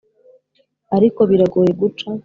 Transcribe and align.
ariko 0.95 1.19
biragoye 1.29 1.71
guca 1.79 2.07